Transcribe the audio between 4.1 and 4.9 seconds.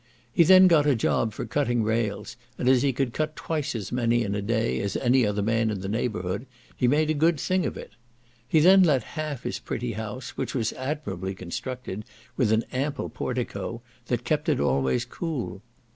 in a day